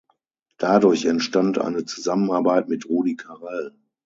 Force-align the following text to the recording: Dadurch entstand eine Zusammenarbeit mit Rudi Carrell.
Dadurch 0.57 1.05
entstand 1.05 1.59
eine 1.59 1.85
Zusammenarbeit 1.85 2.67
mit 2.69 2.89
Rudi 2.89 3.15
Carrell. 3.15 3.75